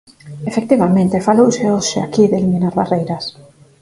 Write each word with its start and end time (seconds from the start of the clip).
Efectivamente, 0.49 1.25
falouse 1.27 1.63
hoxe 1.73 1.97
aquí 2.01 2.23
de 2.27 2.35
eliminar 2.39 2.73
barreiras. 2.79 3.25